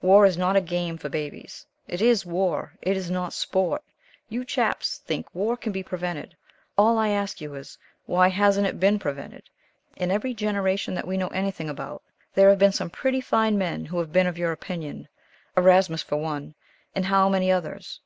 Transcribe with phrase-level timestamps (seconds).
[0.00, 1.66] War is not a game for babies.
[1.88, 3.82] It is war it is not sport.
[4.30, 6.34] You chaps think war can be prevented.
[6.78, 7.76] All I ask you is
[8.06, 9.42] why hasn't it been prevented?
[9.96, 12.02] In every generation that we know anything about
[12.32, 15.06] there have been some pretty fine men who have been of your opinion
[15.54, 16.54] Erasmus for one,
[16.94, 18.00] and how many others?